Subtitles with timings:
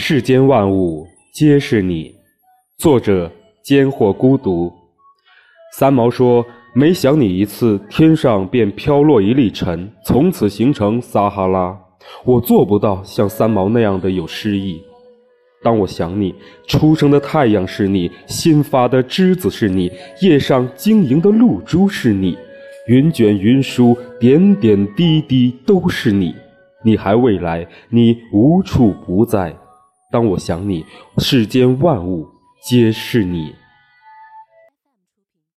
[0.00, 2.14] 世间万物皆是你。
[2.78, 3.28] 作者：
[3.64, 4.72] 间或孤独。
[5.76, 11.76] 三毛说：“每想你一次，天上便飘落一粒尘，从此形成撒哈拉。”
[12.24, 14.80] 我做不到像三毛那样的有诗意。
[15.64, 16.32] 当我想你，
[16.68, 19.90] 初升的太阳是你，新发的枝子是你，
[20.22, 22.38] 叶上晶莹的露珠是你，
[22.86, 26.32] 云卷云舒，点点滴滴都是你。
[26.84, 29.54] 你还未来，你无处不在。
[30.10, 30.86] 当我想你，
[31.18, 32.26] 世间万物
[32.62, 33.54] 皆是你。